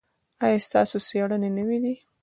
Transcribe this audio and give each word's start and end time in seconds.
ایا 0.43 0.57
ستاسو 0.67 0.97
څیړنې 1.07 1.49
نوې 1.57 1.77
دي؟ 1.83 1.95